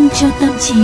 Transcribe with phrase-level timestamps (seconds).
[0.00, 0.74] vitamin cho tâm trí.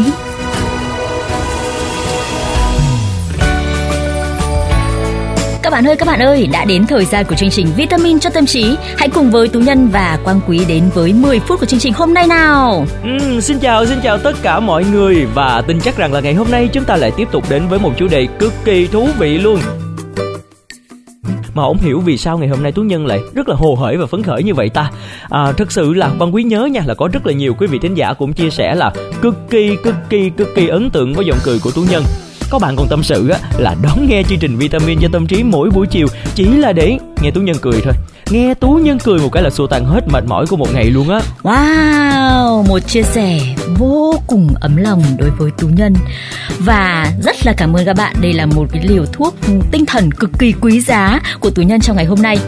[5.63, 8.31] Các bạn ơi, các bạn ơi, đã đến thời gian của chương trình Vitamin cho
[8.31, 8.77] tâm trí.
[8.97, 11.93] Hãy cùng với Tú Nhân và Quang Quý đến với 10 phút của chương trình
[11.93, 12.87] hôm nay nào.
[13.03, 16.35] Ừ, xin chào, xin chào tất cả mọi người và tin chắc rằng là ngày
[16.35, 19.09] hôm nay chúng ta lại tiếp tục đến với một chủ đề cực kỳ thú
[19.19, 19.61] vị luôn
[21.57, 23.97] mà không hiểu vì sao ngày hôm nay tú nhân lại rất là hồ hởi
[23.97, 24.91] và phấn khởi như vậy ta.
[25.31, 27.79] À, thật sự là văn quý nhớ nha là có rất là nhiều quý vị
[27.83, 28.93] thính giả cũng chia sẻ là
[29.23, 32.03] cực kỳ cực kỳ cực kỳ ấn tượng với giọng cười của tú nhân
[32.51, 35.43] có bạn còn tâm sự á là đón nghe chương trình vitamin cho tâm trí
[35.43, 37.93] mỗi buổi chiều chỉ là để nghe tú nhân cười thôi.
[38.31, 40.85] Nghe tú nhân cười một cái là xua tan hết mệt mỏi của một ngày
[40.85, 41.21] luôn á.
[41.43, 43.41] Wow một chia sẻ
[43.79, 45.95] vô cùng ấm lòng đối với tú nhân.
[46.59, 49.35] Và rất là cảm ơn các bạn đây là một cái liều thuốc
[49.71, 52.39] tinh thần cực kỳ quý giá của tú nhân trong ngày hôm nay.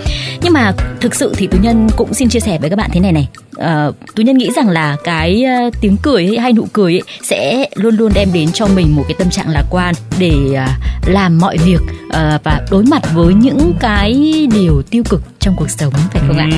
[0.43, 3.01] Nhưng mà thực sự thì tú nhân cũng xin chia sẻ với các bạn thế
[3.01, 3.29] này này.
[3.59, 7.69] Uh, tú nhân nghĩ rằng là cái uh, tiếng cười hay nụ cười ấy, sẽ
[7.75, 9.88] luôn luôn đem đến cho mình một cái tâm trạng lạc quan
[10.19, 15.23] để uh, làm mọi việc uh, và đối mặt với những cái điều tiêu cực
[15.41, 16.49] trong cuộc sống phải không ạ?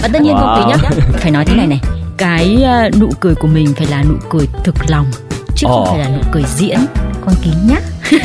[0.00, 0.40] Và tất nhiên wow.
[0.40, 1.80] không tí nhá phải nói thế này này
[2.18, 5.06] cái uh, nụ cười của mình phải là nụ cười thực lòng
[5.56, 5.72] chứ oh.
[5.72, 6.78] không phải là nụ cười diễn.
[7.26, 7.80] Con kính nhá.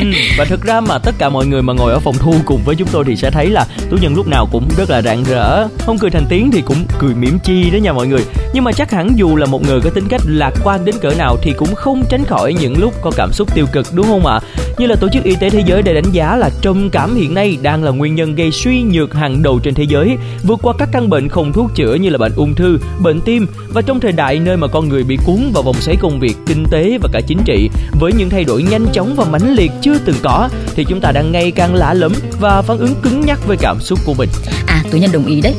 [0.00, 2.60] Ừ, và thực ra mà tất cả mọi người mà ngồi ở phòng thu cùng
[2.64, 5.24] với chúng tôi thì sẽ thấy là tú nhân lúc nào cũng rất là rạng
[5.24, 8.24] rỡ không cười thành tiếng thì cũng cười mỉm chi đó nha mọi người
[8.56, 11.10] nhưng mà chắc hẳn dù là một người có tính cách lạc quan đến cỡ
[11.18, 14.26] nào thì cũng không tránh khỏi những lúc có cảm xúc tiêu cực đúng không
[14.26, 14.40] ạ
[14.78, 17.34] như là tổ chức y tế thế giới đã đánh giá là trầm cảm hiện
[17.34, 20.74] nay đang là nguyên nhân gây suy nhược hàng đầu trên thế giới vượt qua
[20.78, 24.00] các căn bệnh không thuốc chữa như là bệnh ung thư bệnh tim và trong
[24.00, 26.98] thời đại nơi mà con người bị cuốn vào vòng xoáy công việc kinh tế
[27.02, 30.16] và cả chính trị với những thay đổi nhanh chóng và mãnh liệt chưa từng
[30.22, 33.56] có thì chúng ta đang ngày càng lạ lẫm và phản ứng cứng nhắc với
[33.56, 34.28] cảm xúc của mình.
[34.66, 35.54] À, tôi nhân đồng ý đấy.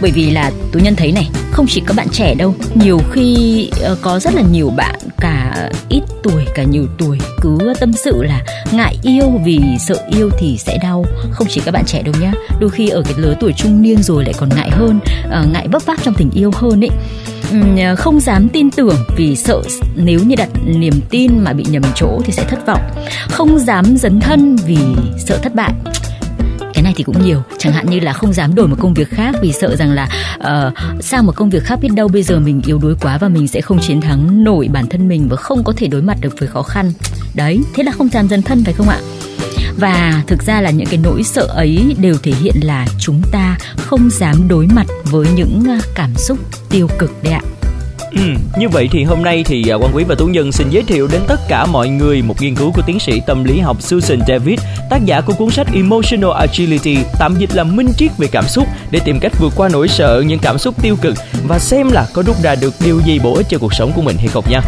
[0.00, 3.70] Bởi vì là tôi nhân thấy này, không chỉ các bạn trẻ đâu, nhiều khi
[3.92, 8.22] uh, có rất là nhiều bạn cả ít tuổi cả nhiều tuổi cứ tâm sự
[8.22, 11.04] là ngại yêu vì sợ yêu thì sẽ đau.
[11.30, 14.02] Không chỉ các bạn trẻ đâu nhá, đôi khi ở cái lứa tuổi trung niên
[14.02, 16.90] rồi lại còn ngại hơn, uh, ngại vấp váp trong tình yêu hơn ấy.
[17.78, 19.62] Ờ, không dám tin tưởng vì sợ
[19.96, 22.80] nếu như đặt niềm tin mà bị nhầm chỗ thì sẽ thất vọng.
[23.28, 24.78] Không dám dấn thân vì
[25.18, 25.72] sợ thất bại
[26.96, 27.42] thì cũng nhiều.
[27.58, 30.08] Chẳng hạn như là không dám đổi một công việc khác vì sợ rằng là
[30.38, 33.18] ờ, uh, sang một công việc khác biết đâu bây giờ mình yếu đuối quá
[33.18, 36.02] và mình sẽ không chiến thắng nổi bản thân mình và không có thể đối
[36.02, 36.92] mặt được với khó khăn.
[37.34, 38.98] Đấy thế là không dám dấn thân phải không ạ?
[39.78, 43.58] Và thực ra là những cái nỗi sợ ấy đều thể hiện là chúng ta
[43.76, 46.38] không dám đối mặt với những ờ, cảm xúc
[46.70, 47.55] tiêu cực đấy ạ.
[48.16, 48.22] Ừ,
[48.58, 51.08] như vậy thì hôm nay thì à, quan quý và tú nhân xin giới thiệu
[51.12, 54.18] đến tất cả mọi người một nghiên cứu của tiến sĩ tâm lý học Susan
[54.28, 54.60] David,
[54.90, 58.66] tác giả của cuốn sách Emotional Agility, tạm dịch là minh triết về cảm xúc
[58.90, 61.14] để tìm cách vượt qua nỗi sợ những cảm xúc tiêu cực
[61.48, 64.02] và xem là có rút ra được điều gì bổ ích cho cuộc sống của
[64.02, 64.60] mình hay không nha.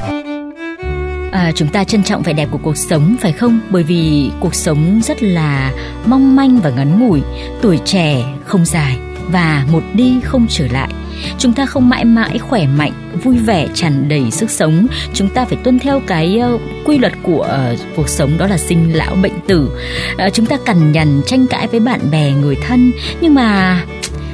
[1.32, 3.60] À, chúng ta trân trọng vẻ đẹp của cuộc sống phải không?
[3.70, 5.72] Bởi vì cuộc sống rất là
[6.06, 7.20] mong manh và ngắn ngủi
[7.62, 8.97] tuổi trẻ không dài
[9.33, 10.89] và một đi không trở lại.
[11.39, 14.87] Chúng ta không mãi mãi khỏe mạnh vui vẻ tràn đầy sức sống.
[15.15, 18.59] Chúng ta phải tuân theo cái uh, quy luật của uh, cuộc sống đó là
[18.59, 19.71] sinh lão bệnh tử.
[20.27, 22.93] Uh, chúng ta cằn nhằn tranh cãi với bạn bè người thân.
[23.21, 23.81] Nhưng mà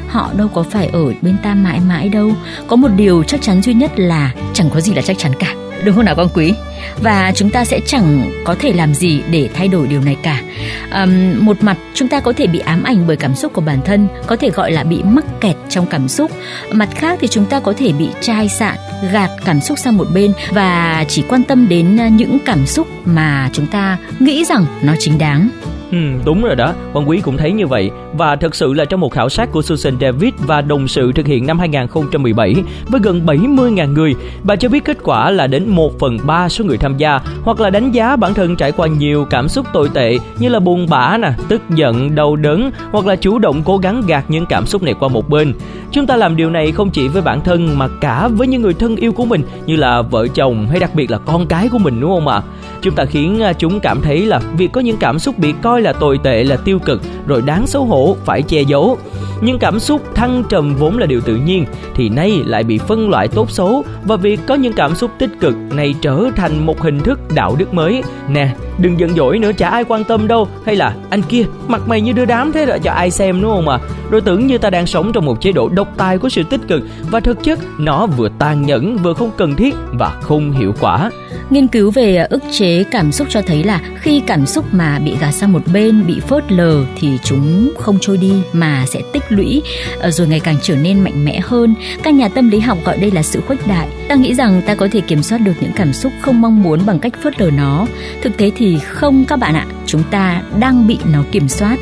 [0.09, 2.33] họ đâu có phải ở bên ta mãi mãi đâu.
[2.67, 5.55] Có một điều chắc chắn duy nhất là chẳng có gì là chắc chắn cả
[5.85, 6.55] đúng không nào con quý?
[7.03, 10.43] Và chúng ta sẽ chẳng có thể làm gì để thay đổi điều này cả.
[10.91, 11.07] À,
[11.41, 14.09] một mặt chúng ta có thể bị ám ảnh bởi cảm xúc của bản thân
[14.27, 16.31] có thể gọi là bị mắc kẹt trong cảm xúc.
[16.73, 18.77] Mặt khác thì chúng ta có thể bị chai sạn
[19.13, 22.87] gạt cảm xúc sang một bên và chỉ quan tâm đến à, những cảm xúc
[23.05, 25.49] mà chúng ta nghĩ rằng nó chính đáng.
[25.95, 27.91] Ừ, đúng rồi đó, Quang Quý cũng thấy như vậy.
[28.13, 31.27] Và thật sự là trong một khảo sát của Susan David và đồng sự thực
[31.27, 32.55] hiện năm 2017
[32.89, 36.65] với gần 70.000 người, bà cho biết kết quả là đến 1 phần 3 số
[36.65, 39.89] người tham gia hoặc là đánh giá bản thân trải qua nhiều cảm xúc tồi
[39.95, 43.79] tệ như là buồn bã nè, tức giận, đau đớn hoặc là chủ động cố
[43.79, 45.55] gắng gạt những cảm xúc này qua một bên.
[45.91, 48.75] Chúng ta làm điều này không chỉ với bản thân mà cả với những người
[48.75, 51.79] thân yêu của mình như là vợ chồng hay đặc biệt là con cái của
[51.79, 52.37] mình đúng không ạ?
[52.37, 52.43] À?
[52.83, 55.83] Chúng ta khiến à, chúng cảm thấy là việc có những cảm xúc bị coi
[55.85, 58.99] là tồi tệ, là tiêu cực, rồi đáng xấu hổ, phải che giấu.
[59.41, 63.11] Nhưng cảm xúc thăng trầm vốn là điều tự nhiên, thì nay lại bị phân
[63.11, 63.85] loại tốt xấu.
[64.05, 67.57] Và việc có những cảm xúc tích cực này trở thành một hình thức đạo
[67.59, 68.03] đức mới.
[68.29, 70.49] Nè, đừng giận dỗi nữa, chả ai quan tâm đâu.
[70.67, 73.51] Hay là, anh kia, mặt mày như đưa đám thế rồi cho ai xem, đúng
[73.51, 73.79] không à
[74.11, 76.61] rồi tưởng như ta đang sống trong một chế độ độc tài của sự tích
[76.69, 80.75] cực, và thực chất nó vừa tàn nhẫn, vừa không cần thiết và không hiệu
[80.81, 81.11] quả.
[81.51, 84.99] Nghiên cứu về à, ức chế cảm xúc cho thấy là khi cảm xúc mà
[84.99, 89.01] bị gạt sang một bên, bị phớt lờ thì chúng không trôi đi mà sẽ
[89.13, 89.63] tích lũy
[90.01, 91.75] à, rồi ngày càng trở nên mạnh mẽ hơn.
[92.03, 93.89] Các nhà tâm lý học gọi đây là sự khuếch đại.
[94.09, 96.87] Ta nghĩ rằng ta có thể kiểm soát được những cảm xúc không mong muốn
[96.87, 97.87] bằng cách phớt lờ nó.
[98.23, 101.77] Thực tế thì không các bạn ạ, chúng ta đang bị nó kiểm soát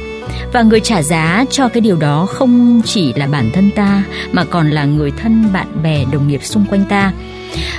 [0.52, 4.44] và người trả giá cho cái điều đó không chỉ là bản thân ta mà
[4.44, 7.12] còn là người thân bạn bè đồng nghiệp xung quanh ta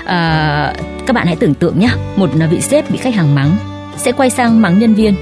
[0.06, 0.74] à,
[1.06, 3.58] các bạn hãy tưởng tượng nhé một à, vị sếp bị khách hàng mắng
[3.98, 5.16] sẽ quay sang mắng nhân viên.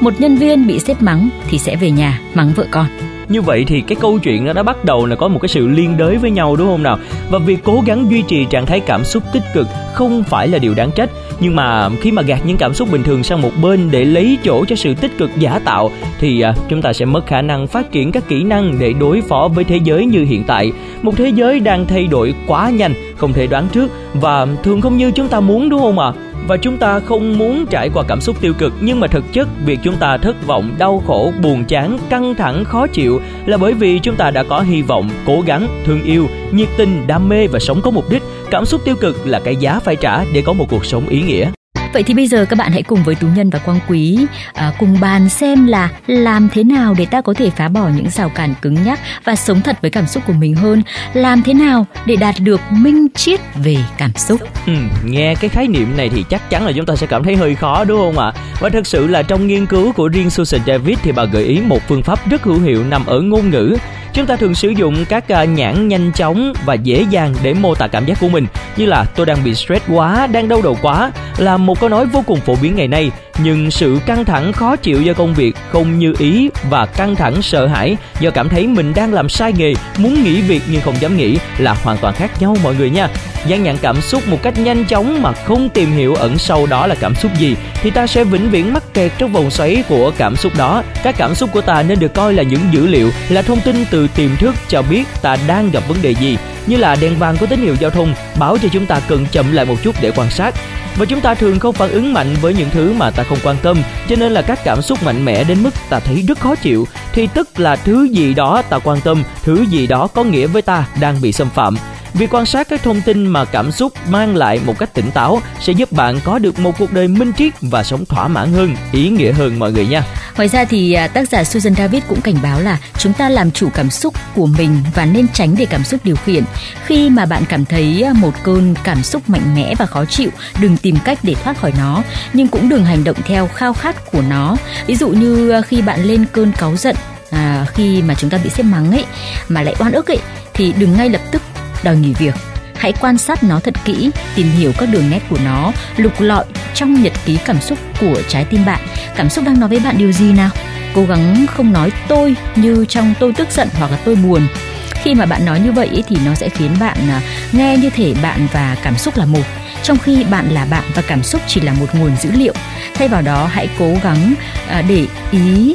[0.00, 2.86] Một nhân viên bị sếp mắng thì sẽ về nhà mắng vợ con.
[3.28, 5.68] Như vậy thì cái câu chuyện nó đã bắt đầu là có một cái sự
[5.68, 6.98] liên đới với nhau đúng không nào?
[7.30, 10.58] Và việc cố gắng duy trì trạng thái cảm xúc tích cực không phải là
[10.58, 11.10] điều đáng trách.
[11.40, 14.38] Nhưng mà khi mà gạt những cảm xúc bình thường sang một bên để lấy
[14.44, 15.90] chỗ cho sự tích cực giả tạo
[16.20, 19.20] thì à, chúng ta sẽ mất khả năng phát triển các kỹ năng để đối
[19.20, 20.72] phó với thế giới như hiện tại.
[21.02, 24.96] Một thế giới đang thay đổi quá nhanh không thể đoán trước và thường không
[24.96, 26.18] như chúng ta muốn, đúng không ạ à?
[26.48, 29.48] và chúng ta không muốn trải qua cảm xúc tiêu cực, nhưng mà thực chất
[29.64, 33.72] việc chúng ta thất vọng, đau khổ, buồn chán, căng thẳng, khó chịu là bởi
[33.72, 37.46] vì chúng ta đã có hy vọng, cố gắng, thương yêu, nhiệt tình, đam mê
[37.46, 40.42] và sống có mục đích cảm xúc tiêu cực là cái giá phải trả để
[40.46, 41.50] có một cuộc sống ý nghĩa
[41.94, 44.72] Vậy thì bây giờ các bạn hãy cùng với Tú Nhân và Quang Quý à,
[44.78, 48.28] cùng bàn xem là làm thế nào để ta có thể phá bỏ những rào
[48.28, 50.82] cản cứng nhắc và sống thật với cảm xúc của mình hơn.
[51.12, 54.40] Làm thế nào để đạt được minh triết về cảm xúc.
[54.66, 54.72] Ừ,
[55.04, 57.54] nghe cái khái niệm này thì chắc chắn là chúng ta sẽ cảm thấy hơi
[57.54, 58.32] khó đúng không ạ?
[58.60, 61.60] Và thật sự là trong nghiên cứu của riêng Susan David thì bà gợi ý
[61.60, 63.76] một phương pháp rất hữu hiệu nằm ở ngôn ngữ
[64.14, 67.74] Chúng ta thường sử dụng các ờ, nhãn nhanh chóng và dễ dàng để mô
[67.74, 68.46] tả cảm giác của mình
[68.76, 72.06] như là tôi đang bị stress quá, đang đau đầu quá là một câu nói
[72.06, 75.56] vô cùng phổ biến ngày nay nhưng sự căng thẳng khó chịu do công việc
[75.72, 79.52] không như ý và căng thẳng sợ hãi do cảm thấy mình đang làm sai
[79.52, 82.90] nghề, muốn nghỉ việc nhưng không dám nghỉ là hoàn toàn khác nhau mọi người
[82.90, 83.08] nha.
[83.46, 86.86] Gian nhận cảm xúc một cách nhanh chóng mà không tìm hiểu ẩn sâu đó
[86.86, 90.12] là cảm xúc gì thì ta sẽ vĩnh viễn mắc kẹt trong vòng xoáy của
[90.16, 90.82] cảm xúc đó.
[91.02, 93.84] Các cảm xúc của ta nên được coi là những dữ liệu, là thông tin
[93.90, 96.38] từ tiềm thức cho biết ta đang gặp vấn đề gì.
[96.66, 99.52] Như là đèn vàng có tín hiệu giao thông, báo cho chúng ta cần chậm
[99.52, 100.54] lại một chút để quan sát
[100.96, 103.56] và chúng ta thường không phản ứng mạnh với những thứ mà ta không quan
[103.62, 106.54] tâm, cho nên là các cảm xúc mạnh mẽ đến mức ta thấy rất khó
[106.54, 106.86] chịu.
[107.12, 110.62] Thì tức là thứ gì đó ta quan tâm, thứ gì đó có nghĩa với
[110.62, 111.76] ta đang bị xâm phạm.
[112.14, 115.42] Việc quan sát các thông tin mà cảm xúc mang lại một cách tỉnh táo
[115.60, 118.76] sẽ giúp bạn có được một cuộc đời minh triết và sống thỏa mãn hơn,
[118.92, 120.02] ý nghĩa hơn mọi người nha.
[120.36, 123.50] Ngoài ra thì à, tác giả Susan David cũng cảnh báo là chúng ta làm
[123.50, 126.44] chủ cảm xúc của mình và nên tránh để cảm xúc điều khiển.
[126.86, 130.30] Khi mà bạn cảm thấy à, một cơn cảm xúc mạnh mẽ và khó chịu,
[130.60, 132.02] đừng tìm cách để thoát khỏi nó,
[132.32, 134.56] nhưng cũng đừng hành động theo khao khát của nó.
[134.86, 136.96] Ví dụ như à, khi bạn lên cơn cáu giận
[137.30, 139.04] à, khi mà chúng ta bị xếp mắng ấy
[139.48, 140.18] mà lại oan ức ấy
[140.54, 141.42] thì đừng ngay lập tức
[141.84, 142.34] đòi nghỉ việc.
[142.76, 146.44] Hãy quan sát nó thật kỹ, tìm hiểu các đường nét của nó, lục lọi
[146.74, 148.80] trong nhật ký cảm xúc của trái tim bạn.
[149.16, 150.50] Cảm xúc đang nói với bạn điều gì nào?
[150.94, 154.46] Cố gắng không nói tôi như trong tôi tức giận hoặc là tôi buồn.
[154.90, 157.20] Khi mà bạn nói như vậy thì nó sẽ khiến bạn à,
[157.52, 159.42] nghe như thể bạn và cảm xúc là một.
[159.82, 162.54] Trong khi bạn là bạn và cảm xúc chỉ là một nguồn dữ liệu.
[162.94, 164.34] Thay vào đó, hãy cố gắng
[164.68, 165.74] à, để ý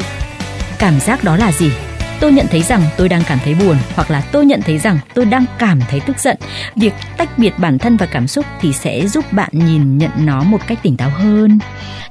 [0.77, 1.71] cảm giác đó là gì
[2.19, 4.99] tôi nhận thấy rằng tôi đang cảm thấy buồn hoặc là tôi nhận thấy rằng
[5.13, 6.37] tôi đang cảm thấy tức giận.
[6.75, 10.43] Việc tách biệt bản thân và cảm xúc thì sẽ giúp bạn nhìn nhận nó
[10.43, 11.59] một cách tỉnh táo hơn.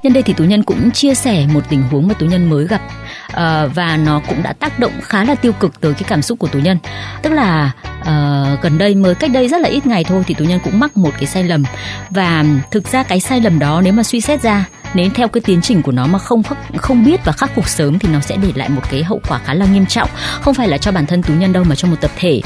[0.02, 2.66] Nhân đây thì tú nhân cũng chia sẻ một tình huống mà tú nhân mới
[2.66, 2.80] gặp
[3.26, 6.38] uh, và nó cũng đã tác động khá là tiêu cực tới cái cảm xúc
[6.38, 6.78] của tú nhân.
[7.22, 10.44] Tức là uh, gần đây mới cách đây rất là ít ngày thôi thì tú
[10.44, 11.64] nhân cũng mắc một cái sai lầm.
[12.10, 14.64] Và thực ra cái sai lầm đó nếu mà suy xét ra
[14.94, 16.42] nếu theo cái tiến trình của nó mà không
[16.76, 19.40] không biết và khắc phục sớm thì nó sẽ để lại một cái hậu quả
[19.44, 20.10] khá là nghiêm trọng.
[20.40, 22.40] Không phải là cho bản thân tú nhân đâu mà cho một tập thể.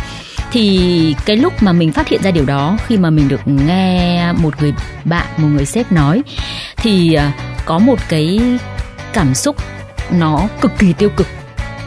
[0.52, 4.32] Thì cái lúc mà mình phát hiện ra điều đó khi mà mình được nghe
[4.32, 6.22] một người bạn một người sếp nói
[6.76, 7.32] thì à,
[7.64, 8.40] có một cái
[9.12, 9.56] cảm xúc
[10.10, 11.26] nó cực kỳ tiêu cực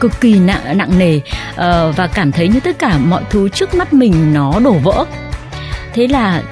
[0.00, 3.74] cực kỳ nặng nặng nề uh, và cảm thấy như tất cả mọi thứ trước
[3.74, 5.04] mắt mình nó đổ vỡ.
[5.92, 6.42] Thế là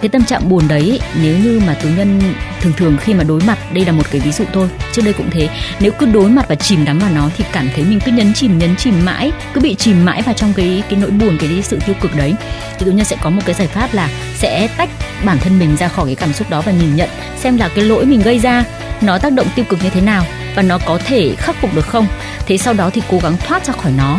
[0.00, 2.20] cái tâm trạng buồn đấy nếu như mà tú nhân
[2.64, 5.12] thường thường khi mà đối mặt đây là một cái ví dụ thôi trước đây
[5.12, 5.48] cũng thế.
[5.80, 8.34] Nếu cứ đối mặt và chìm đắm vào nó thì cảm thấy mình cứ nhấn
[8.34, 11.62] chìm nhấn chìm mãi cứ bị chìm mãi vào trong cái cái nỗi buồn cái
[11.62, 12.34] sự tiêu cực đấy.
[12.78, 14.90] Thì tú nhân sẽ có một cái giải pháp là sẽ tách
[15.24, 17.84] bản thân mình ra khỏi cái cảm xúc đó và nhìn nhận xem là cái
[17.84, 18.64] lỗi mình gây ra
[19.00, 21.86] nó tác động tiêu cực như thế nào và nó có thể khắc phục được
[21.86, 22.06] không.
[22.46, 24.18] Thế sau đó thì cố gắng thoát ra khỏi nó.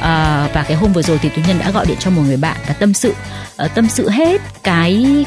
[0.00, 2.36] À, và cái hôm vừa rồi thì tú nhân đã gọi điện cho một người
[2.36, 3.14] bạn và tâm sự.
[3.56, 5.24] Ờ, tâm sự hết cái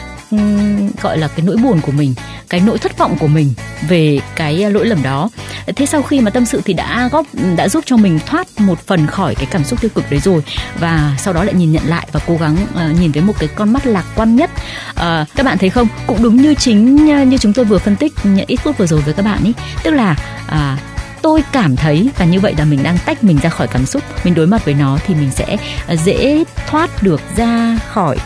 [1.02, 2.14] gọi là cái nỗi buồn của mình
[2.50, 3.54] cái nỗi thất vọng của mình
[3.88, 5.30] về cái à, lỗi lầm đó.
[5.76, 8.88] Thế sau khi mà tâm sự thì đã góp đã giúp cho mình thoát một
[8.88, 10.44] phần khỏi cái cảm xúc tiêu cực đấy rồi
[10.80, 13.50] và sau đó lại nhìn nhận lại và cố gắng uh, nhìn với một cái
[13.56, 14.50] con mắt lạc quan nhất.
[14.90, 15.88] Uh, các bạn thấy không?
[16.08, 18.14] Cũng đúng như chính à, như chúng tôi vừa phân tích
[18.48, 19.54] ít phút vừa rồi với các bạn ý.
[19.84, 20.16] Tức là
[20.48, 20.80] uh,
[21.22, 24.04] tôi cảm thấy và như vậy là mình đang tách mình ra khỏi cảm xúc
[24.24, 25.58] mình đối mặt với nó thì mình sẽ
[26.06, 28.18] dễ thoát được ra khỏi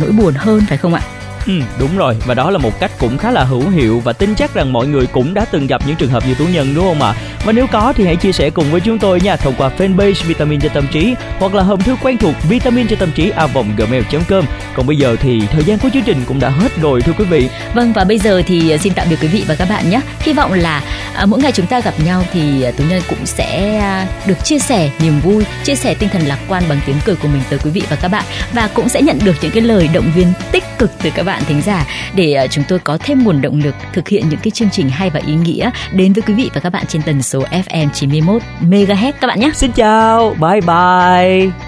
[0.00, 1.02] nỗi buồn hơn phải không ạ?
[1.46, 2.16] Ừ, đúng rồi.
[2.26, 4.86] Và đó là một cách cũng khá là hữu hiệu và tin chắc rằng mọi
[4.86, 7.14] người cũng đã từng gặp những trường hợp như tú nhân đúng không ạ?
[7.44, 10.24] Và nếu có thì hãy chia sẻ cùng với chúng tôi nha thông qua fanpage
[10.26, 13.46] vitamin cho tâm trí hoặc là hòm thư quen thuộc vitamin cho tâm trí a
[13.46, 17.02] vòng gmail.com còn bây giờ thì thời gian của chương trình cũng đã hết rồi
[17.02, 17.48] thưa quý vị.
[17.74, 20.00] Vâng và bây giờ thì ờ, xin tạm biệt quý vị và các bạn nhé.
[20.20, 20.82] Hy vọng là
[21.14, 24.44] à, mỗi ngày chúng ta gặp nhau thì à, tú nhân cũng sẽ à, được
[24.44, 27.42] chia sẻ niềm vui chia sẻ tinh thần lạc quan bằng tiếng cười của mình
[27.50, 30.10] tới quý vị và các bạn và cũng sẽ nhận được những cái lời động
[30.14, 33.24] viên tích cực từ các bạn bạn thính giả để ờ, chúng tôi có thêm
[33.24, 36.22] nguồn động lực thực hiện những cái chương trình hay và ý nghĩa đến với
[36.22, 39.50] quý vị và các bạn trên tần số FM 91 MHz các bạn nhé.
[39.54, 41.63] Xin chào, bye bye.